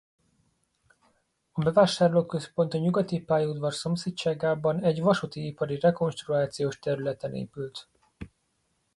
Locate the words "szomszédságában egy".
3.73-5.01